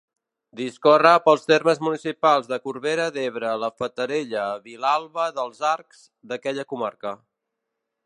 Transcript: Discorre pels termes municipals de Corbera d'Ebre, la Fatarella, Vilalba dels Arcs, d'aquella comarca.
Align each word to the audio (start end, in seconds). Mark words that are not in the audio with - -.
Discorre 0.59 1.11
pels 1.25 1.45
termes 1.51 1.81
municipals 1.87 2.49
de 2.53 2.59
Corbera 2.65 3.07
d'Ebre, 3.17 3.53
la 3.65 3.71
Fatarella, 3.83 4.49
Vilalba 4.67 5.31
dels 5.39 5.65
Arcs, 5.77 6.05
d'aquella 6.33 6.71
comarca. 6.75 7.19